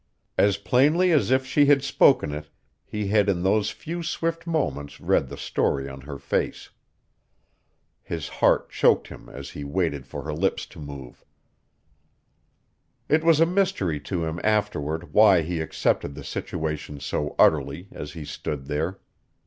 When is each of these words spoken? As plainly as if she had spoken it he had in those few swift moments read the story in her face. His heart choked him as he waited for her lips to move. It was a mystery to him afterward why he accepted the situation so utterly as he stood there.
As 0.35 0.57
plainly 0.57 1.11
as 1.11 1.29
if 1.29 1.45
she 1.45 1.67
had 1.67 1.83
spoken 1.83 2.31
it 2.33 2.49
he 2.83 3.09
had 3.09 3.29
in 3.29 3.43
those 3.43 3.69
few 3.69 4.01
swift 4.01 4.47
moments 4.47 4.99
read 4.99 5.29
the 5.29 5.37
story 5.37 5.87
in 5.87 6.01
her 6.01 6.17
face. 6.17 6.71
His 8.01 8.27
heart 8.27 8.71
choked 8.71 9.09
him 9.09 9.29
as 9.29 9.51
he 9.51 9.63
waited 9.63 10.07
for 10.07 10.23
her 10.23 10.33
lips 10.33 10.65
to 10.73 10.79
move. 10.79 11.23
It 13.09 13.23
was 13.23 13.39
a 13.39 13.45
mystery 13.45 13.99
to 13.99 14.25
him 14.25 14.39
afterward 14.43 15.13
why 15.13 15.43
he 15.43 15.61
accepted 15.61 16.15
the 16.15 16.23
situation 16.23 16.99
so 16.99 17.35
utterly 17.37 17.87
as 17.91 18.13
he 18.13 18.25
stood 18.25 18.65
there. 18.65 19.01